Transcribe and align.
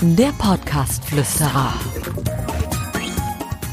Der 0.00 0.32
Podcast-Flüsterer. 0.38 1.72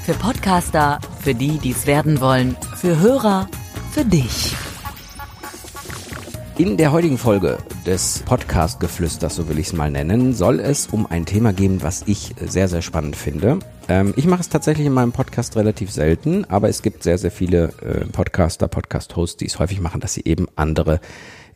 Für 0.05 0.13
Podcaster, 0.13 0.99
für 1.19 1.35
die, 1.35 1.57
die 1.57 1.71
es 1.71 1.85
werden 1.85 2.21
wollen, 2.21 2.55
für 2.75 2.99
Hörer, 2.99 3.49
für 3.91 4.05
dich. 4.05 4.55
In 6.57 6.77
der 6.77 6.91
heutigen 6.91 7.17
Folge 7.17 7.57
des 7.85 8.23
Podcast-Geflüsters, 8.25 9.35
so 9.35 9.49
will 9.49 9.57
ich 9.57 9.67
es 9.67 9.73
mal 9.73 9.89
nennen, 9.89 10.33
soll 10.33 10.59
es 10.59 10.87
um 10.87 11.07
ein 11.07 11.25
Thema 11.25 11.53
gehen, 11.53 11.81
was 11.81 12.03
ich 12.05 12.35
sehr, 12.39 12.67
sehr 12.67 12.81
spannend 12.81 13.15
finde. 13.15 13.59
Ähm, 13.87 14.13
ich 14.15 14.25
mache 14.25 14.41
es 14.41 14.49
tatsächlich 14.49 14.85
in 14.85 14.93
meinem 14.93 15.11
Podcast 15.11 15.55
relativ 15.55 15.91
selten, 15.91 16.45
aber 16.45 16.69
es 16.69 16.81
gibt 16.81 17.03
sehr, 17.03 17.17
sehr 17.17 17.31
viele 17.31 17.73
äh, 17.81 18.05
Podcaster, 18.05 18.67
Podcast-Hosts, 18.67 19.37
die 19.37 19.47
es 19.47 19.59
häufig 19.59 19.81
machen, 19.81 20.01
dass 20.01 20.13
sie 20.13 20.23
eben 20.23 20.47
andere 20.55 21.01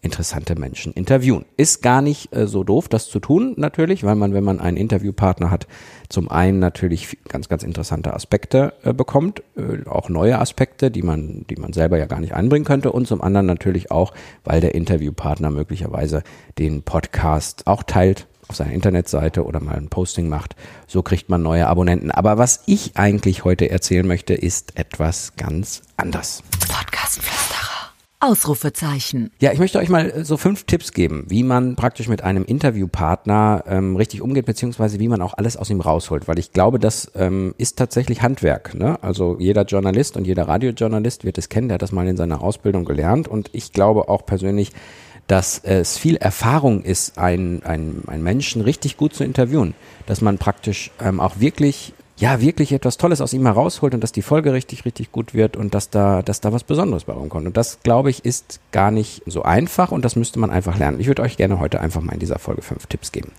interessante 0.02 0.58
Menschen 0.60 0.94
interviewen. 0.94 1.46
Ist 1.58 1.82
gar 1.82 2.02
nicht 2.02 2.36
äh, 2.36 2.48
so 2.48 2.64
doof, 2.64 2.88
das 2.88 3.08
zu 3.08 3.20
tun, 3.20 3.54
natürlich, 3.58 4.04
weil 4.04 4.16
man, 4.16 4.34
wenn 4.34 4.44
man 4.44 4.60
einen 4.60 4.78
Interviewpartner 4.78 5.52
hat, 5.52 5.68
zum 6.10 6.30
einen 6.30 6.60
natürlich 6.60 7.18
ganz, 7.28 7.50
ganz 7.50 7.64
interessante 7.64 8.14
Aspekte 8.14 8.74
äh, 8.84 8.94
bekommt, 8.94 9.44
äh, 9.58 9.88
auch 9.88 10.10
neue 10.10 10.40
Aspekte, 10.40 10.92
die 10.92 11.02
man, 11.02 11.46
die 11.50 11.56
man 11.56 11.74
selber 11.74 11.98
ja 11.98 12.06
gar 12.06 12.20
nicht 12.20 12.34
einbringen 12.34 12.66
könnte 12.66 12.92
und 12.92 13.08
zum 13.08 13.22
anderen 13.22 13.46
natürlich 13.48 13.92
auch, 13.92 14.14
weil 14.44 14.62
der 14.62 14.76
Interviewpartner 14.76 15.52
möglicherweise 15.52 16.24
den 16.58 16.84
Podcast 16.84 17.68
auch 17.68 17.84
teilt 17.84 18.28
auf 18.48 18.56
seiner 18.56 18.74
Internetseite 18.74 19.44
oder 19.44 19.60
mal 19.60 19.76
ein 19.76 19.90
Posting 19.90 20.30
macht. 20.30 20.56
So 20.88 21.02
kriegt 21.02 21.30
man 21.30 21.42
neue 21.42 21.68
Abonnenten. 21.68 22.12
Aber 22.12 22.38
was 22.38 22.64
ich 22.68 22.92
eigentlich 22.96 23.44
heute 23.44 23.70
erzählen 23.70 24.06
möchte, 24.06 24.34
ist 24.34 24.78
etwas 24.78 25.34
ganz 25.36 25.82
anderes. 25.98 26.44
Ausrufezeichen. 28.26 29.32
Ja, 29.40 29.52
ich 29.52 29.60
möchte 29.60 29.80
euch 29.80 29.90
mal 29.90 30.10
äh, 30.10 30.26
so 30.26 30.38
fünf 30.38 30.64
Tipps 30.64 30.92
geben, 30.92 31.26
wie 31.28 31.44
man 31.44 31.76
praktisch 31.76 32.08
mit 32.08 32.24
einem 32.24 32.44
Interviewpartner 32.46 33.64
ähm, 33.68 33.96
richtig 33.96 34.22
umgeht, 34.22 34.46
beziehungsweise 34.46 35.00
wie 35.00 35.08
man 35.08 35.22
auch 35.22 35.36
alles 35.36 35.58
aus 35.58 35.70
ihm 35.70 35.82
rausholt, 35.82 36.28
weil 36.28 36.40
ich 36.40 36.52
glaube, 36.52 36.80
das 36.80 37.12
ähm, 37.16 37.54
ist 37.58 37.78
tatsächlich 37.78 38.22
Handwerk. 38.22 38.74
Ne? 38.74 39.02
Also 39.04 39.38
jeder 39.40 39.64
Journalist 39.64 40.18
und 40.18 40.26
jeder 40.26 40.48
Radiojournalist 40.48 41.24
wird 41.24 41.38
es 41.38 41.50
kennen, 41.50 41.68
der 41.68 41.76
hat 41.76 41.82
das 41.82 41.92
mal 41.92 42.08
in 42.08 42.18
seiner 42.18 42.42
Ausbildung 42.42 42.86
gelernt 42.86 43.28
und 43.28 43.50
ich 43.54 43.72
glaube 43.72 44.10
auch 44.10 44.26
persönlich, 44.26 44.72
dass 45.28 45.60
es 45.64 45.98
viel 45.98 46.18
Erfahrung 46.18 46.84
ist, 46.84 47.18
einen 47.18 47.64
ein 47.64 48.22
Menschen 48.22 48.62
richtig 48.62 48.96
gut 48.96 49.14
zu 49.14 49.24
interviewen, 49.24 49.74
dass 50.06 50.22
man 50.22 50.38
praktisch 50.38 50.92
ähm, 51.02 51.20
auch 51.20 51.40
wirklich 51.40 51.94
ja 52.18 52.40
wirklich 52.40 52.72
etwas 52.72 52.98
Tolles 52.98 53.22
aus 53.22 53.34
ihm 53.34 53.46
herausholt 53.46 53.94
und 53.94 54.02
dass 54.02 54.12
die 54.12 54.22
Folge 54.22 54.54
richtig, 54.54 54.86
richtig 54.86 55.12
gut 55.12 55.34
wird 55.34 55.58
und 55.58 55.74
dass 55.74 55.90
da, 55.90 56.22
dass 56.22 56.42
da 56.42 56.54
was 56.54 56.64
Besonderes 56.64 57.06
bei 57.06 57.14
rumkommt. 57.14 57.46
Und 57.46 57.58
das, 57.58 57.80
glaube 57.84 58.10
ich, 58.10 58.24
ist 58.24 58.60
gar 58.72 58.92
nicht 58.92 59.22
so 59.26 59.44
einfach 59.44 59.92
und 59.92 60.06
das 60.06 60.16
müsste 60.16 60.40
man 60.40 60.50
einfach 60.50 60.78
lernen. 60.78 61.00
Ich 61.00 61.08
würde 61.08 61.24
euch 61.24 61.38
gerne 61.38 61.60
heute 61.60 61.82
einfach 61.82 62.02
mal 62.02 62.14
in 62.14 62.20
dieser 62.20 62.40
Folge 62.40 62.62
fünf 62.62 62.88
Tipps 62.88 63.12
geben. 63.12 63.32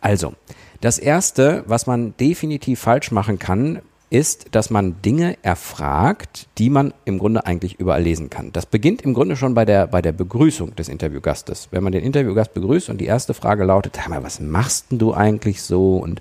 Also, 0.00 0.32
das 0.80 0.98
erste, 0.98 1.64
was 1.66 1.86
man 1.86 2.14
definitiv 2.18 2.80
falsch 2.80 3.10
machen 3.10 3.38
kann, 3.38 3.80
ist, 4.10 4.54
dass 4.54 4.70
man 4.70 5.02
Dinge 5.02 5.36
erfragt, 5.42 6.46
die 6.58 6.70
man 6.70 6.94
im 7.04 7.18
Grunde 7.18 7.46
eigentlich 7.46 7.80
überall 7.80 8.02
lesen 8.02 8.30
kann. 8.30 8.52
Das 8.52 8.66
beginnt 8.66 9.02
im 9.02 9.12
Grunde 9.12 9.36
schon 9.36 9.54
bei 9.54 9.64
der, 9.64 9.88
bei 9.88 10.02
der 10.02 10.12
Begrüßung 10.12 10.76
des 10.76 10.88
Interviewgastes. 10.88 11.68
Wenn 11.72 11.82
man 11.82 11.92
den 11.92 12.04
Interviewgast 12.04 12.54
begrüßt 12.54 12.90
und 12.90 13.00
die 13.00 13.06
erste 13.06 13.34
Frage 13.34 13.64
lautet, 13.64 13.98
was 14.20 14.40
machst 14.40 14.92
denn 14.92 14.98
du 14.98 15.14
eigentlich 15.14 15.62
so? 15.62 15.96
Und 15.96 16.20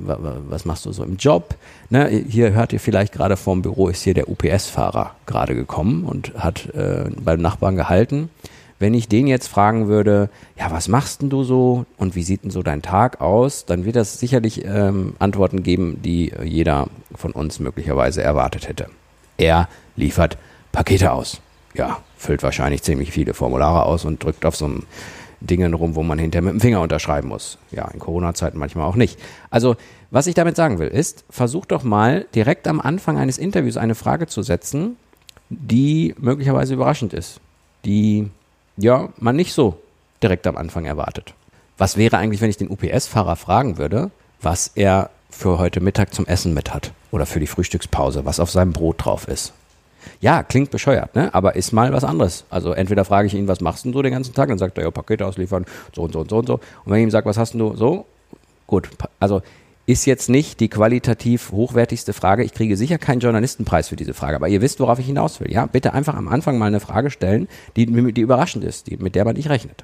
was 0.00 0.64
machst 0.64 0.86
du 0.86 0.92
so 0.92 1.04
im 1.04 1.16
Job? 1.16 1.54
Ne, 1.88 2.08
hier 2.08 2.52
hört 2.52 2.72
ihr 2.72 2.80
vielleicht 2.80 3.12
gerade 3.12 3.36
vorm 3.36 3.62
Büro 3.62 3.88
ist 3.88 4.02
hier 4.02 4.14
der 4.14 4.28
UPS-Fahrer 4.28 5.14
gerade 5.26 5.54
gekommen 5.54 6.04
und 6.04 6.34
hat 6.34 6.66
äh, 6.74 7.10
beim 7.22 7.40
Nachbarn 7.40 7.76
gehalten. 7.76 8.30
Wenn 8.78 8.94
ich 8.94 9.08
den 9.08 9.26
jetzt 9.26 9.48
fragen 9.48 9.88
würde, 9.88 10.30
ja, 10.58 10.70
was 10.70 10.88
machst 10.88 11.20
denn 11.20 11.28
du 11.28 11.44
so 11.44 11.84
und 11.98 12.14
wie 12.14 12.22
sieht 12.22 12.44
denn 12.44 12.50
so 12.50 12.62
dein 12.62 12.80
Tag 12.80 13.20
aus, 13.20 13.66
dann 13.66 13.84
wird 13.84 13.96
das 13.96 14.18
sicherlich 14.18 14.64
ähm, 14.64 15.14
Antworten 15.18 15.62
geben, 15.62 16.00
die 16.02 16.32
jeder 16.42 16.86
von 17.14 17.32
uns 17.32 17.60
möglicherweise 17.60 18.22
erwartet 18.22 18.68
hätte. 18.68 18.86
Er 19.36 19.68
liefert 19.96 20.38
Pakete 20.72 21.12
aus. 21.12 21.40
Ja, 21.74 21.98
füllt 22.16 22.42
wahrscheinlich 22.42 22.82
ziemlich 22.82 23.12
viele 23.12 23.34
Formulare 23.34 23.84
aus 23.84 24.04
und 24.06 24.24
drückt 24.24 24.46
auf 24.46 24.56
so 24.56 24.64
einem 24.64 24.84
Dingen 25.40 25.74
rum, 25.74 25.94
wo 25.94 26.02
man 26.02 26.18
hinterher 26.18 26.42
mit 26.42 26.52
dem 26.52 26.60
Finger 26.60 26.80
unterschreiben 26.80 27.28
muss. 27.28 27.58
Ja, 27.70 27.88
in 27.88 27.98
Corona-Zeiten 27.98 28.58
manchmal 28.58 28.86
auch 28.86 28.96
nicht. 28.96 29.18
Also, 29.50 29.76
was 30.10 30.26
ich 30.26 30.34
damit 30.34 30.56
sagen 30.56 30.78
will, 30.78 30.88
ist, 30.88 31.24
versuch 31.30 31.66
doch 31.66 31.82
mal 31.82 32.26
direkt 32.34 32.68
am 32.68 32.80
Anfang 32.80 33.18
eines 33.18 33.38
Interviews 33.38 33.76
eine 33.76 33.94
Frage 33.94 34.26
zu 34.26 34.42
setzen, 34.42 34.96
die 35.48 36.14
möglicherweise 36.18 36.74
überraschend 36.74 37.12
ist, 37.12 37.40
die 37.84 38.30
ja 38.76 39.08
man 39.18 39.36
nicht 39.36 39.52
so 39.52 39.78
direkt 40.22 40.46
am 40.46 40.56
Anfang 40.56 40.84
erwartet. 40.84 41.34
Was 41.78 41.96
wäre 41.96 42.18
eigentlich, 42.18 42.40
wenn 42.40 42.50
ich 42.50 42.58
den 42.58 42.70
UPS-Fahrer 42.70 43.36
fragen 43.36 43.78
würde, 43.78 44.10
was 44.40 44.70
er 44.74 45.10
für 45.30 45.58
heute 45.58 45.80
Mittag 45.80 46.12
zum 46.12 46.26
Essen 46.26 46.54
mit 46.54 46.74
hat 46.74 46.92
oder 47.10 47.24
für 47.24 47.40
die 47.40 47.46
Frühstückspause, 47.46 48.24
was 48.24 48.40
auf 48.40 48.50
seinem 48.50 48.72
Brot 48.72 49.04
drauf 49.04 49.28
ist? 49.28 49.52
Ja, 50.20 50.42
klingt 50.42 50.70
bescheuert, 50.70 51.14
ne? 51.14 51.32
aber 51.34 51.56
ist 51.56 51.72
mal 51.72 51.92
was 51.92 52.04
anderes. 52.04 52.44
Also 52.50 52.72
entweder 52.72 53.04
frage 53.04 53.26
ich 53.26 53.34
ihn, 53.34 53.48
was 53.48 53.60
machst 53.60 53.84
du 53.84 53.92
so 53.92 54.02
den 54.02 54.12
ganzen 54.12 54.34
Tag? 54.34 54.48
Dann 54.48 54.58
sagt 54.58 54.78
er, 54.78 54.84
ja, 54.84 54.90
Pakete 54.90 55.26
ausliefern, 55.26 55.64
so 55.94 56.02
und 56.02 56.12
so 56.12 56.20
und 56.20 56.30
so 56.30 56.38
und 56.38 56.46
so. 56.46 56.54
Und 56.54 56.92
wenn 56.92 56.98
ich 56.98 57.04
ihm 57.04 57.10
sage, 57.10 57.26
was 57.26 57.38
hast 57.38 57.54
du 57.54 57.76
so? 57.76 58.06
Gut, 58.66 58.88
also 59.18 59.42
ist 59.86 60.06
jetzt 60.06 60.28
nicht 60.28 60.60
die 60.60 60.68
qualitativ 60.68 61.50
hochwertigste 61.50 62.12
Frage. 62.12 62.44
Ich 62.44 62.54
kriege 62.54 62.76
sicher 62.76 62.98
keinen 62.98 63.20
Journalistenpreis 63.20 63.88
für 63.88 63.96
diese 63.96 64.14
Frage, 64.14 64.36
aber 64.36 64.48
ihr 64.48 64.60
wisst, 64.60 64.78
worauf 64.78 65.00
ich 65.00 65.06
hinaus 65.06 65.40
will. 65.40 65.50
Ja, 65.50 65.66
bitte 65.66 65.92
einfach 65.92 66.14
am 66.14 66.28
Anfang 66.28 66.58
mal 66.58 66.66
eine 66.66 66.78
Frage 66.78 67.10
stellen, 67.10 67.48
die, 67.74 67.86
die 67.86 68.20
überraschend 68.20 68.64
ist, 68.64 68.86
die, 68.86 68.98
mit 68.98 69.16
der 69.16 69.24
man 69.24 69.34
nicht 69.34 69.50
rechnet. 69.50 69.82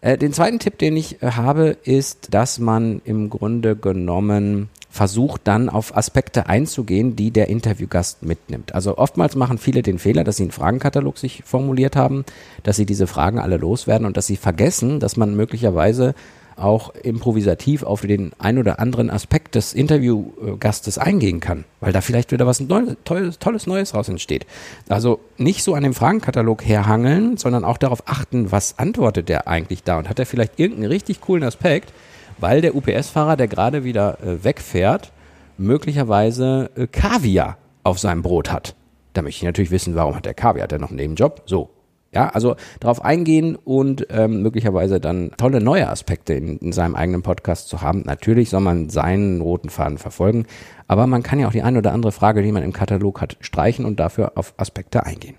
Äh, 0.00 0.16
den 0.16 0.32
zweiten 0.32 0.58
Tipp, 0.58 0.78
den 0.78 0.96
ich 0.96 1.22
äh, 1.22 1.32
habe, 1.32 1.76
ist, 1.84 2.32
dass 2.32 2.58
man 2.58 3.02
im 3.04 3.28
Grunde 3.28 3.76
genommen 3.76 4.70
versucht 4.96 5.42
dann 5.44 5.68
auf 5.68 5.96
Aspekte 5.96 6.48
einzugehen, 6.48 7.14
die 7.14 7.30
der 7.30 7.48
Interviewgast 7.48 8.22
mitnimmt. 8.22 8.74
Also 8.74 8.96
oftmals 8.98 9.36
machen 9.36 9.58
viele 9.58 9.82
den 9.82 9.98
Fehler, 9.98 10.24
dass 10.24 10.38
sie 10.38 10.44
einen 10.44 10.52
Fragenkatalog 10.52 11.18
sich 11.18 11.42
formuliert 11.44 11.94
haben, 11.96 12.24
dass 12.62 12.76
sie 12.76 12.86
diese 12.86 13.06
Fragen 13.06 13.38
alle 13.38 13.58
loswerden 13.58 14.06
und 14.06 14.16
dass 14.16 14.26
sie 14.26 14.36
vergessen, 14.36 14.98
dass 14.98 15.16
man 15.16 15.36
möglicherweise 15.36 16.14
auch 16.56 16.94
improvisativ 16.94 17.82
auf 17.82 18.00
den 18.00 18.32
ein 18.38 18.56
oder 18.56 18.80
anderen 18.80 19.10
Aspekt 19.10 19.54
des 19.54 19.74
Interviewgastes 19.74 20.96
eingehen 20.96 21.40
kann, 21.40 21.64
weil 21.80 21.92
da 21.92 22.00
vielleicht 22.00 22.32
wieder 22.32 22.46
was 22.46 22.60
Neues, 22.60 22.96
tolles, 23.04 23.38
tolles 23.38 23.66
Neues 23.66 23.94
raus 23.94 24.08
entsteht. 24.08 24.46
Also 24.88 25.20
nicht 25.36 25.62
so 25.62 25.74
an 25.74 25.82
dem 25.82 25.92
Fragenkatalog 25.92 26.64
herhangeln, 26.64 27.36
sondern 27.36 27.64
auch 27.64 27.76
darauf 27.76 28.08
achten, 28.08 28.50
was 28.50 28.78
antwortet 28.78 29.28
der 29.28 29.46
eigentlich 29.48 29.82
da 29.82 29.98
und 29.98 30.08
hat 30.08 30.18
er 30.18 30.24
vielleicht 30.24 30.58
irgendeinen 30.58 30.90
richtig 30.90 31.20
coolen 31.20 31.44
Aspekt, 31.44 31.92
weil 32.38 32.60
der 32.60 32.74
UPS-Fahrer, 32.74 33.36
der 33.36 33.48
gerade 33.48 33.84
wieder 33.84 34.18
äh, 34.22 34.44
wegfährt, 34.44 35.12
möglicherweise 35.58 36.70
äh, 36.76 36.86
Kaviar 36.86 37.56
auf 37.82 37.98
seinem 37.98 38.22
Brot 38.22 38.52
hat. 38.52 38.74
Da 39.12 39.22
möchte 39.22 39.38
ich 39.38 39.44
natürlich 39.44 39.70
wissen, 39.70 39.94
warum 39.94 40.14
hat 40.14 40.26
der 40.26 40.34
Kaviar? 40.34 40.64
Hat 40.64 40.72
er 40.72 40.78
noch 40.78 40.90
einen 40.90 40.98
Nebenjob? 40.98 41.42
So. 41.46 41.70
Ja, 42.12 42.28
also 42.28 42.56
darauf 42.80 43.04
eingehen 43.04 43.56
und 43.56 44.06
ähm, 44.10 44.40
möglicherweise 44.40 45.00
dann 45.00 45.32
tolle 45.36 45.60
neue 45.60 45.88
Aspekte 45.88 46.32
in, 46.32 46.56
in 46.58 46.72
seinem 46.72 46.94
eigenen 46.94 47.22
Podcast 47.22 47.68
zu 47.68 47.82
haben. 47.82 48.04
Natürlich 48.06 48.48
soll 48.48 48.60
man 48.60 48.88
seinen 48.88 49.42
roten 49.42 49.68
Faden 49.68 49.98
verfolgen, 49.98 50.46
aber 50.88 51.06
man 51.06 51.22
kann 51.22 51.40
ja 51.40 51.48
auch 51.48 51.52
die 51.52 51.62
eine 51.62 51.78
oder 51.78 51.92
andere 51.92 52.12
Frage, 52.12 52.42
die 52.42 52.52
man 52.52 52.62
im 52.62 52.72
Katalog 52.72 53.20
hat, 53.20 53.36
streichen 53.40 53.84
und 53.84 54.00
dafür 54.00 54.32
auf 54.36 54.54
Aspekte 54.56 55.04
eingehen. 55.04 55.34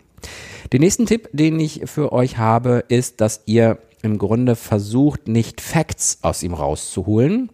Den 0.71 0.81
nächsten 0.81 1.05
Tipp, 1.05 1.29
den 1.31 1.59
ich 1.59 1.83
für 1.85 2.11
euch 2.11 2.37
habe, 2.37 2.83
ist, 2.89 3.21
dass 3.21 3.41
ihr 3.45 3.79
im 4.01 4.17
Grunde 4.17 4.55
versucht, 4.55 5.27
nicht 5.27 5.61
Facts 5.61 6.19
aus 6.21 6.43
ihm 6.43 6.53
rauszuholen, 6.53 7.49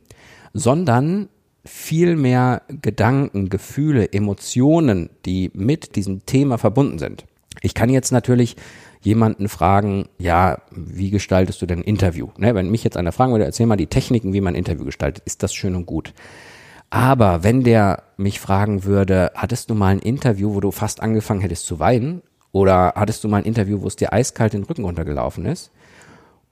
sondern 0.54 1.30
viel 1.66 2.16
mehr 2.16 2.62
Gedanken, 2.82 3.50
Gefühle, 3.50 4.12
Emotionen, 4.12 5.10
die 5.26 5.52
mit 5.54 5.96
diesem 5.96 6.26
Thema 6.26 6.58
verbunden 6.58 7.00
sind. 7.00 7.26
Ich 7.62 7.74
kann 7.74 7.90
jetzt 7.90 8.12
natürlich 8.12 8.58
jemanden 9.02 9.50
fragen, 9.50 10.08
ja, 10.18 10.60
wie 10.72 11.10
gestaltest 11.10 11.62
du 11.62 11.66
denn 11.66 11.80
ein 11.80 11.84
Interview? 11.84 12.30
Ne, 12.38 12.56
wenn 12.56 12.72
mich 12.72 12.84
jetzt 12.84 12.98
einer 12.98 13.12
fragen 13.12 13.32
würde, 13.32 13.46
erzähl 13.46 13.66
mal 13.66 13.76
die 13.76 13.88
Techniken, 13.88 14.34
wie 14.34 14.42
man 14.42 14.54
ein 14.54 14.60
Interview 14.60 14.86
gestaltet, 14.86 15.24
ist 15.26 15.44
das 15.44 15.54
schön 15.54 15.76
und 15.76 15.86
gut. 15.86 16.14
Aber 16.90 17.44
wenn 17.44 17.64
der 17.64 18.04
mich 18.18 18.40
fragen 18.40 18.84
würde, 18.84 19.32
hattest 19.36 19.70
du 19.70 19.76
mal 19.76 19.88
ein 19.88 20.00
Interview, 20.00 20.54
wo 20.54 20.60
du 20.60 20.72
fast 20.72 21.02
angefangen 21.02 21.42
hättest 21.42 21.66
zu 21.66 21.80
weinen? 21.80 22.22
Oder 22.52 22.94
hattest 22.96 23.24
du 23.24 23.28
mal 23.28 23.38
ein 23.38 23.46
Interview, 23.46 23.82
wo 23.82 23.88
es 23.88 23.96
dir 23.96 24.14
eiskalt 24.14 24.54
den 24.54 24.64
Rücken 24.64 24.86
runtergelaufen 24.86 25.46
ist? 25.46 25.72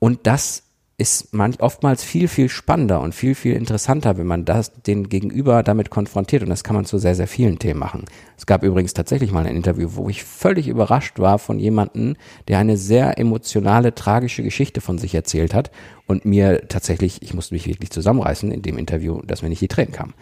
Und 0.04 0.26
das 0.26 0.64
ist 0.98 1.32
manch, 1.32 1.60
oftmals 1.60 2.04
viel, 2.04 2.28
viel 2.28 2.50
spannender 2.50 3.02
und 3.02 3.14
viel, 3.14 3.36
viel 3.36 3.56
interessanter, 3.56 4.18
wenn 4.18 4.26
man 4.26 4.46
das 4.46 4.74
den 4.74 5.10
Gegenüber 5.10 5.62
damit 5.62 5.92
konfrontiert. 5.92 6.42
Und 6.42 6.50
das 6.50 6.64
kann 6.64 6.76
man 6.76 6.86
zu 6.86 6.98
sehr, 6.98 7.14
sehr 7.14 7.28
vielen 7.28 7.60
Themen 7.60 7.80
machen. 7.80 8.06
Es 8.36 8.48
gab 8.48 8.64
übrigens 8.64 8.96
tatsächlich 8.96 9.32
mal 9.32 9.46
ein 9.46 9.56
Interview, 9.56 9.90
wo 9.94 10.10
ich 10.10 10.24
völlig 10.24 10.68
überrascht 10.68 11.20
war 11.20 11.38
von 11.38 11.60
jemandem, 11.60 12.16
der 12.48 12.58
eine 12.58 12.78
sehr 12.78 13.20
emotionale, 13.20 13.94
tragische 13.94 14.42
Geschichte 14.42 14.82
von 14.82 14.98
sich 14.98 15.14
erzählt 15.14 15.54
hat 15.54 15.70
und 16.08 16.26
mir 16.26 16.68
tatsächlich, 16.68 17.22
ich 17.22 17.36
musste 17.36 17.54
mich 17.54 17.68
wirklich 17.68 17.92
zusammenreißen 17.92 18.52
in 18.52 18.64
dem 18.64 18.80
Interview, 18.80 19.22
dass 19.22 19.44
mir 19.44 19.50
nicht 19.50 19.62
die 19.62 19.68
Tränen 19.68 19.94
kamen. 19.94 20.16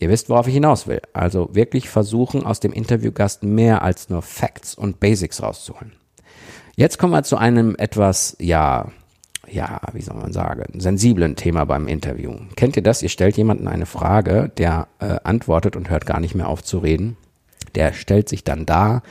Ihr 0.00 0.08
wisst, 0.08 0.28
worauf 0.28 0.48
ich 0.48 0.54
hinaus 0.54 0.88
will. 0.88 1.02
Also 1.12 1.50
wirklich 1.52 1.88
versuchen, 1.88 2.44
aus 2.44 2.58
dem 2.58 2.72
Interviewgast 2.72 3.44
mehr 3.44 3.82
als 3.82 4.10
nur 4.10 4.22
Facts 4.22 4.74
und 4.74 4.98
Basics 4.98 5.40
rauszuholen. 5.40 5.92
Jetzt 6.78 6.96
kommen 6.96 7.12
wir 7.12 7.24
zu 7.24 7.36
einem 7.36 7.74
etwas, 7.76 8.36
ja, 8.38 8.86
ja, 9.50 9.80
wie 9.94 10.00
soll 10.00 10.14
man 10.14 10.32
sagen, 10.32 10.78
sensiblen 10.78 11.34
Thema 11.34 11.64
beim 11.64 11.88
Interview. 11.88 12.36
Kennt 12.54 12.76
ihr 12.76 12.84
das? 12.84 13.02
Ihr 13.02 13.08
stellt 13.08 13.36
jemanden 13.36 13.66
eine 13.66 13.84
Frage, 13.84 14.52
der 14.58 14.86
äh, 15.00 15.16
antwortet 15.24 15.74
und 15.74 15.90
hört 15.90 16.06
gar 16.06 16.20
nicht 16.20 16.36
mehr 16.36 16.46
auf 16.46 16.62
zu 16.62 16.78
reden. 16.78 17.16
Der 17.74 17.92
stellt 17.94 18.28
sich 18.28 18.44
dann 18.44 18.64
da, 18.64 19.02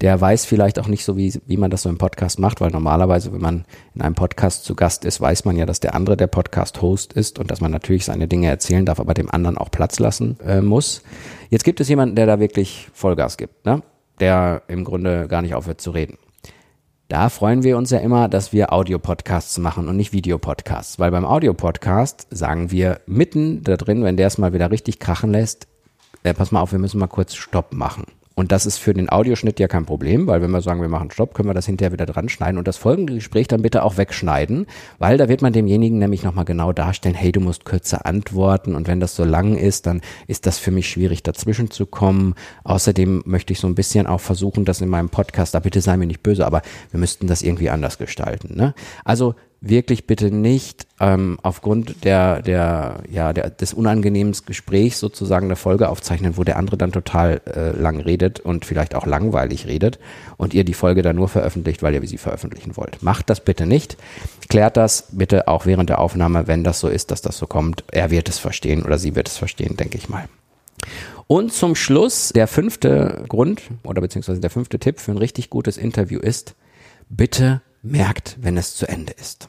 der 0.00 0.18
weiß 0.18 0.46
vielleicht 0.46 0.78
auch 0.78 0.88
nicht 0.88 1.04
so, 1.04 1.18
wie, 1.18 1.38
wie 1.44 1.58
man 1.58 1.70
das 1.70 1.82
so 1.82 1.90
im 1.90 1.98
Podcast 1.98 2.38
macht, 2.38 2.62
weil 2.62 2.70
normalerweise, 2.70 3.30
wenn 3.30 3.42
man 3.42 3.66
in 3.94 4.00
einem 4.00 4.14
Podcast 4.14 4.64
zu 4.64 4.74
Gast 4.74 5.04
ist, 5.04 5.20
weiß 5.20 5.44
man 5.44 5.58
ja, 5.58 5.66
dass 5.66 5.80
der 5.80 5.94
andere 5.94 6.16
der 6.16 6.28
Podcast-Host 6.28 7.12
ist 7.12 7.38
und 7.38 7.50
dass 7.50 7.60
man 7.60 7.72
natürlich 7.72 8.06
seine 8.06 8.26
Dinge 8.26 8.48
erzählen 8.48 8.86
darf, 8.86 9.00
aber 9.00 9.12
dem 9.12 9.30
anderen 9.30 9.58
auch 9.58 9.70
Platz 9.70 9.98
lassen 9.98 10.38
äh, 10.46 10.62
muss. 10.62 11.02
Jetzt 11.50 11.64
gibt 11.64 11.78
es 11.82 11.90
jemanden, 11.90 12.16
der 12.16 12.24
da 12.24 12.40
wirklich 12.40 12.88
Vollgas 12.94 13.36
gibt, 13.36 13.66
ne? 13.66 13.82
der 14.18 14.62
im 14.68 14.84
Grunde 14.84 15.28
gar 15.28 15.42
nicht 15.42 15.54
aufhört 15.54 15.82
zu 15.82 15.90
reden. 15.90 16.16
Da 17.12 17.28
freuen 17.28 17.62
wir 17.62 17.76
uns 17.76 17.90
ja 17.90 17.98
immer, 17.98 18.26
dass 18.26 18.54
wir 18.54 18.72
Audio-Podcasts 18.72 19.58
machen 19.58 19.86
und 19.86 19.98
nicht 19.98 20.14
Videopodcasts, 20.14 20.98
weil 20.98 21.10
beim 21.10 21.26
Audio-Podcast 21.26 22.26
sagen 22.30 22.70
wir 22.70 23.02
mitten 23.04 23.62
da 23.62 23.76
drin, 23.76 24.02
wenn 24.02 24.16
der 24.16 24.28
es 24.28 24.38
mal 24.38 24.54
wieder 24.54 24.70
richtig 24.70 24.98
krachen 24.98 25.30
lässt, 25.30 25.68
äh, 26.22 26.32
pass 26.32 26.52
mal 26.52 26.62
auf, 26.62 26.72
wir 26.72 26.78
müssen 26.78 26.98
mal 26.98 27.08
kurz 27.08 27.34
Stopp 27.34 27.74
machen. 27.74 28.04
Und 28.34 28.52
das 28.52 28.66
ist 28.66 28.78
für 28.78 28.94
den 28.94 29.10
Audioschnitt 29.10 29.60
ja 29.60 29.68
kein 29.68 29.84
Problem, 29.84 30.26
weil 30.26 30.42
wenn 30.42 30.50
wir 30.50 30.62
sagen, 30.62 30.80
wir 30.80 30.88
machen 30.88 31.10
Stopp, 31.10 31.34
können 31.34 31.48
wir 31.48 31.54
das 31.54 31.66
hinterher 31.66 31.92
wieder 31.92 32.06
dran 32.06 32.28
schneiden 32.28 32.58
und 32.58 32.66
das 32.66 32.76
folgende 32.76 33.14
Gespräch 33.14 33.48
dann 33.48 33.62
bitte 33.62 33.82
auch 33.82 33.96
wegschneiden, 33.96 34.66
weil 34.98 35.18
da 35.18 35.28
wird 35.28 35.42
man 35.42 35.52
demjenigen 35.52 35.98
nämlich 35.98 36.22
nochmal 36.22 36.44
genau 36.44 36.72
darstellen, 36.72 37.14
hey, 37.14 37.32
du 37.32 37.40
musst 37.40 37.64
kürzer 37.64 38.06
antworten 38.06 38.74
und 38.74 38.88
wenn 38.88 39.00
das 39.00 39.16
so 39.16 39.24
lang 39.24 39.56
ist, 39.56 39.86
dann 39.86 40.00
ist 40.26 40.46
das 40.46 40.58
für 40.58 40.70
mich 40.70 40.88
schwierig 40.88 41.22
dazwischen 41.22 41.70
zu 41.70 41.86
kommen. 41.86 42.34
Außerdem 42.64 43.22
möchte 43.26 43.52
ich 43.52 43.60
so 43.60 43.66
ein 43.66 43.74
bisschen 43.74 44.06
auch 44.06 44.20
versuchen, 44.20 44.64
das 44.64 44.80
in 44.80 44.88
meinem 44.88 45.10
Podcast, 45.10 45.54
da 45.54 45.60
bitte 45.60 45.80
sei 45.80 45.96
mir 45.96 46.06
nicht 46.06 46.22
böse, 46.22 46.46
aber 46.46 46.62
wir 46.90 47.00
müssten 47.00 47.26
das 47.26 47.42
irgendwie 47.42 47.70
anders 47.70 47.98
gestalten. 47.98 48.56
Ne? 48.56 48.74
Also 49.04 49.34
wirklich 49.62 50.08
bitte 50.08 50.32
nicht 50.32 50.88
ähm, 50.98 51.38
aufgrund 51.42 52.04
der, 52.04 52.42
der, 52.42 53.04
ja, 53.08 53.32
der, 53.32 53.48
des 53.48 53.72
unangenehmen 53.72 54.34
Gesprächs 54.44 54.98
sozusagen 54.98 55.46
eine 55.46 55.56
Folge 55.56 55.88
aufzeichnen, 55.88 56.36
wo 56.36 56.42
der 56.42 56.56
andere 56.56 56.76
dann 56.76 56.90
total 56.90 57.40
äh, 57.46 57.70
lang 57.70 58.00
redet 58.00 58.40
und 58.40 58.64
vielleicht 58.64 58.96
auch 58.96 59.06
langweilig 59.06 59.66
redet 59.68 60.00
und 60.36 60.52
ihr 60.52 60.64
die 60.64 60.74
Folge 60.74 61.02
dann 61.02 61.14
nur 61.14 61.28
veröffentlicht, 61.28 61.82
weil 61.82 61.94
ihr 61.94 62.06
sie 62.06 62.18
veröffentlichen 62.18 62.76
wollt. 62.76 63.02
Macht 63.04 63.30
das 63.30 63.44
bitte 63.44 63.64
nicht. 63.64 63.96
Klärt 64.48 64.76
das 64.76 65.06
bitte 65.12 65.46
auch 65.46 65.64
während 65.64 65.88
der 65.88 66.00
Aufnahme, 66.00 66.48
wenn 66.48 66.64
das 66.64 66.80
so 66.80 66.88
ist, 66.88 67.12
dass 67.12 67.22
das 67.22 67.38
so 67.38 67.46
kommt. 67.46 67.84
Er 67.92 68.10
wird 68.10 68.28
es 68.28 68.38
verstehen 68.38 68.82
oder 68.82 68.98
sie 68.98 69.14
wird 69.14 69.28
es 69.28 69.36
verstehen, 69.36 69.76
denke 69.76 69.96
ich 69.96 70.08
mal. 70.08 70.28
Und 71.28 71.52
zum 71.52 71.76
Schluss 71.76 72.30
der 72.34 72.48
fünfte 72.48 73.24
Grund 73.28 73.62
oder 73.84 74.00
beziehungsweise 74.00 74.40
der 74.40 74.50
fünfte 74.50 74.80
Tipp 74.80 74.98
für 74.98 75.12
ein 75.12 75.18
richtig 75.18 75.50
gutes 75.50 75.76
Interview 75.76 76.18
ist, 76.18 76.56
bitte 77.08 77.62
merkt, 77.82 78.36
wenn 78.40 78.56
es 78.56 78.74
zu 78.74 78.88
Ende 78.88 79.12
ist 79.12 79.48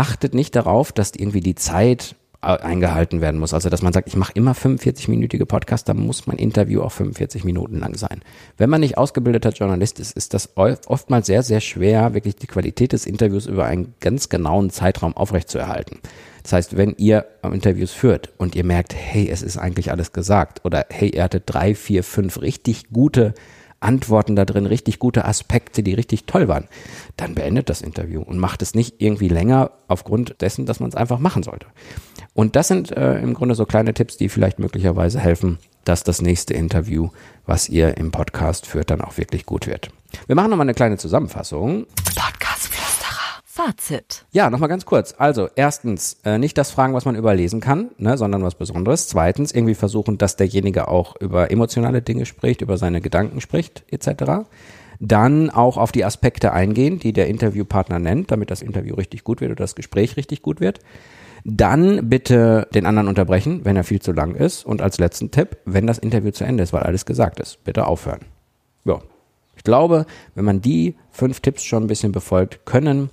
achtet 0.00 0.32
nicht 0.32 0.56
darauf, 0.56 0.92
dass 0.92 1.12
irgendwie 1.14 1.40
die 1.40 1.54
Zeit 1.54 2.16
äh, 2.40 2.56
eingehalten 2.56 3.20
werden 3.20 3.38
muss. 3.38 3.52
Also 3.52 3.68
dass 3.68 3.82
man 3.82 3.92
sagt, 3.92 4.08
ich 4.08 4.16
mache 4.16 4.32
immer 4.34 4.54
45-minütige 4.54 5.44
Podcasts, 5.44 5.84
dann 5.84 5.98
muss 5.98 6.26
mein 6.26 6.38
Interview 6.38 6.80
auch 6.80 6.92
45 6.92 7.44
Minuten 7.44 7.78
lang 7.78 7.98
sein. 7.98 8.22
Wenn 8.56 8.70
man 8.70 8.80
nicht 8.80 8.96
ausgebildeter 8.96 9.50
Journalist 9.50 10.00
ist, 10.00 10.16
ist 10.16 10.32
das 10.32 10.56
oftmals 10.56 11.26
sehr, 11.26 11.42
sehr 11.42 11.60
schwer, 11.60 12.14
wirklich 12.14 12.36
die 12.36 12.46
Qualität 12.46 12.92
des 12.92 13.04
Interviews 13.04 13.44
über 13.44 13.66
einen 13.66 13.94
ganz 14.00 14.30
genauen 14.30 14.70
Zeitraum 14.70 15.14
aufrechtzuerhalten. 15.14 15.98
Das 16.44 16.54
heißt, 16.54 16.78
wenn 16.78 16.94
ihr 16.96 17.26
Interviews 17.42 17.92
führt 17.92 18.30
und 18.38 18.54
ihr 18.54 18.64
merkt, 18.64 18.94
hey, 18.94 19.28
es 19.28 19.42
ist 19.42 19.58
eigentlich 19.58 19.90
alles 19.90 20.14
gesagt 20.14 20.64
oder 20.64 20.86
hey, 20.88 21.10
ihr 21.10 21.24
hattet 21.24 21.42
drei, 21.44 21.74
vier, 21.74 22.02
fünf 22.02 22.40
richtig 22.40 22.88
gute 22.90 23.34
Antworten 23.80 24.36
da 24.36 24.44
drin, 24.44 24.66
richtig 24.66 24.98
gute 24.98 25.24
Aspekte, 25.24 25.82
die 25.82 25.94
richtig 25.94 26.24
toll 26.26 26.48
waren, 26.48 26.68
dann 27.16 27.34
beendet 27.34 27.68
das 27.68 27.82
Interview 27.82 28.22
und 28.22 28.38
macht 28.38 28.62
es 28.62 28.74
nicht 28.74 28.96
irgendwie 28.98 29.28
länger 29.28 29.72
aufgrund 29.88 30.40
dessen, 30.40 30.66
dass 30.66 30.80
man 30.80 30.90
es 30.90 30.94
einfach 30.94 31.18
machen 31.18 31.42
sollte. 31.42 31.66
Und 32.34 32.56
das 32.56 32.68
sind 32.68 32.92
äh, 32.92 33.18
im 33.20 33.34
Grunde 33.34 33.54
so 33.54 33.66
kleine 33.66 33.94
Tipps, 33.94 34.16
die 34.16 34.28
vielleicht 34.28 34.58
möglicherweise 34.58 35.18
helfen, 35.18 35.58
dass 35.84 36.04
das 36.04 36.22
nächste 36.22 36.54
Interview, 36.54 37.08
was 37.46 37.68
ihr 37.68 37.96
im 37.96 38.10
Podcast 38.10 38.66
führt, 38.66 38.90
dann 38.90 39.00
auch 39.00 39.16
wirklich 39.16 39.46
gut 39.46 39.66
wird. 39.66 39.90
Wir 40.26 40.36
machen 40.36 40.50
nochmal 40.50 40.66
eine 40.66 40.74
kleine 40.74 40.98
Zusammenfassung. 40.98 41.86
Fazit. 43.52 44.26
Ja, 44.30 44.48
nochmal 44.48 44.68
ganz 44.68 44.86
kurz. 44.86 45.12
Also, 45.18 45.48
erstens, 45.56 46.20
äh, 46.24 46.38
nicht 46.38 46.56
das 46.56 46.70
fragen, 46.70 46.94
was 46.94 47.04
man 47.04 47.16
überlesen 47.16 47.60
kann, 47.60 47.90
ne, 47.98 48.16
sondern 48.16 48.44
was 48.44 48.54
Besonderes. 48.54 49.08
Zweitens, 49.08 49.50
irgendwie 49.50 49.74
versuchen, 49.74 50.18
dass 50.18 50.36
derjenige 50.36 50.86
auch 50.86 51.16
über 51.20 51.50
emotionale 51.50 52.00
Dinge 52.00 52.26
spricht, 52.26 52.60
über 52.60 52.76
seine 52.76 53.00
Gedanken 53.00 53.40
spricht, 53.40 53.82
etc. 53.90 54.46
Dann 55.00 55.50
auch 55.50 55.78
auf 55.78 55.90
die 55.90 56.04
Aspekte 56.04 56.52
eingehen, 56.52 57.00
die 57.00 57.12
der 57.12 57.26
Interviewpartner 57.26 57.98
nennt, 57.98 58.30
damit 58.30 58.52
das 58.52 58.62
Interview 58.62 58.94
richtig 58.94 59.24
gut 59.24 59.40
wird 59.40 59.50
oder 59.50 59.64
das 59.64 59.74
Gespräch 59.74 60.16
richtig 60.16 60.42
gut 60.42 60.60
wird. 60.60 60.78
Dann 61.44 62.08
bitte 62.08 62.68
den 62.72 62.86
anderen 62.86 63.08
unterbrechen, 63.08 63.64
wenn 63.64 63.74
er 63.74 63.82
viel 63.82 64.00
zu 64.00 64.12
lang 64.12 64.36
ist. 64.36 64.64
Und 64.64 64.80
als 64.80 64.98
letzten 64.98 65.32
Tipp, 65.32 65.56
wenn 65.64 65.88
das 65.88 65.98
Interview 65.98 66.30
zu 66.30 66.44
Ende 66.44 66.62
ist, 66.62 66.72
weil 66.72 66.84
alles 66.84 67.04
gesagt 67.04 67.40
ist, 67.40 67.64
bitte 67.64 67.88
aufhören. 67.88 68.20
Ja. 68.84 69.00
Ich 69.56 69.64
glaube, 69.64 70.06
wenn 70.36 70.44
man 70.44 70.62
die 70.62 70.94
fünf 71.10 71.40
Tipps 71.40 71.64
schon 71.64 71.82
ein 71.82 71.88
bisschen 71.88 72.12
befolgt, 72.12 72.64
können 72.64 73.10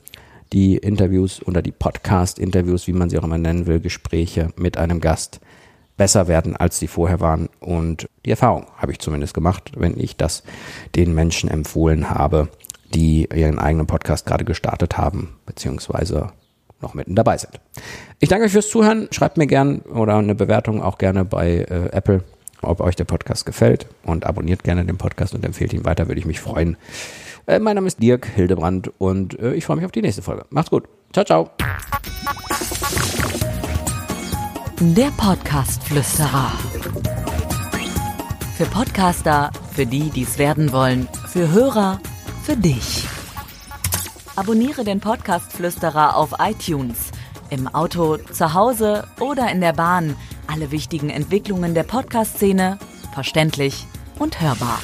die 0.53 0.77
Interviews 0.77 1.45
oder 1.45 1.61
die 1.61 1.71
Podcast-Interviews, 1.71 2.87
wie 2.87 2.93
man 2.93 3.09
sie 3.09 3.17
auch 3.19 3.23
immer 3.23 3.37
nennen 3.37 3.67
will, 3.67 3.79
Gespräche 3.79 4.49
mit 4.55 4.77
einem 4.77 5.01
Gast 5.01 5.39
besser 5.97 6.27
werden, 6.27 6.55
als 6.55 6.79
sie 6.79 6.87
vorher 6.87 7.19
waren. 7.19 7.49
Und 7.59 8.07
die 8.25 8.31
Erfahrung 8.31 8.67
habe 8.77 8.91
ich 8.91 8.99
zumindest 8.99 9.33
gemacht, 9.33 9.71
wenn 9.75 9.99
ich 9.99 10.15
das 10.15 10.43
den 10.95 11.13
Menschen 11.13 11.49
empfohlen 11.49 12.09
habe, 12.09 12.49
die 12.93 13.27
ihren 13.33 13.59
eigenen 13.59 13.87
Podcast 13.87 14.25
gerade 14.25 14.45
gestartet 14.45 14.97
haben, 14.97 15.35
beziehungsweise 15.45 16.31
noch 16.81 16.93
mitten 16.93 17.15
dabei 17.15 17.37
sind. 17.37 17.59
Ich 18.19 18.29
danke 18.29 18.45
euch 18.45 18.51
fürs 18.51 18.69
Zuhören. 18.69 19.07
Schreibt 19.11 19.37
mir 19.37 19.47
gern 19.47 19.79
oder 19.79 20.15
eine 20.15 20.35
Bewertung 20.35 20.81
auch 20.81 20.97
gerne 20.97 21.25
bei 21.25 21.65
äh, 21.69 21.89
Apple, 21.91 22.23
ob 22.61 22.79
euch 22.81 22.95
der 22.95 23.05
Podcast 23.05 23.45
gefällt 23.45 23.87
und 24.03 24.25
abonniert 24.25 24.63
gerne 24.63 24.85
den 24.85 24.97
Podcast 24.97 25.33
und 25.33 25.43
empfehlt 25.43 25.73
ihn 25.73 25.85
weiter, 25.85 26.07
würde 26.07 26.19
ich 26.19 26.27
mich 26.27 26.39
freuen. 26.39 26.77
Äh, 27.47 27.59
mein 27.59 27.75
Name 27.75 27.87
ist 27.87 28.03
Dirk 28.03 28.25
Hildebrand 28.27 28.91
und 28.99 29.39
äh, 29.39 29.53
ich 29.53 29.65
freue 29.65 29.77
mich 29.77 29.85
auf 29.85 29.93
die 29.93 30.01
nächste 30.01 30.21
Folge. 30.21 30.45
Macht's 30.49 30.69
gut. 30.69 30.83
Ciao, 31.13 31.25
ciao. 31.25 31.49
Der 34.79 35.09
Podcast-Flüsterer. 35.17 36.51
Für 38.57 38.65
Podcaster, 38.65 39.51
für 39.71 39.85
die, 39.85 40.09
die 40.09 40.23
es 40.23 40.37
werden 40.37 40.73
wollen, 40.73 41.07
für 41.27 41.49
Hörer, 41.49 42.01
für 42.43 42.57
dich. 42.57 43.07
Abonniere 44.35 44.83
den 44.83 44.99
Podcast-Flüsterer 44.99 46.17
auf 46.17 46.33
iTunes. 46.39 47.11
Im 47.49 47.67
Auto, 47.69 48.17
zu 48.17 48.53
Hause 48.53 49.07
oder 49.21 49.49
in 49.51 49.61
der 49.61 49.73
Bahn. 49.73 50.17
Alle 50.47 50.71
wichtigen 50.71 51.09
Entwicklungen 51.09 51.73
der 51.73 51.83
Podcast-Szene 51.83 52.77
verständlich 53.13 53.85
und 54.19 54.41
hörbar. 54.41 54.79